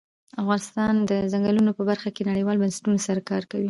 [0.41, 3.59] افغانستان د ځنګلونه په برخه کې نړیوالو بنسټونو سره کار کوي.